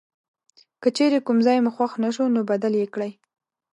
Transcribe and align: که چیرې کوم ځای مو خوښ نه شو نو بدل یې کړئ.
که 0.81 0.87
چیرې 0.95 1.19
کوم 1.27 1.37
ځای 1.47 1.57
مو 1.63 1.71
خوښ 1.75 1.91
نه 2.03 2.09
شو 2.15 2.25
نو 2.35 2.41
بدل 2.51 2.73
یې 2.81 2.87
کړئ. 2.93 3.11